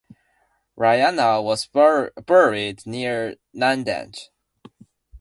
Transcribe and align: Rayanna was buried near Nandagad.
Rayanna 0.75 1.43
was 1.43 1.67
buried 1.67 2.87
near 2.87 3.35
Nandagad. 3.55 4.29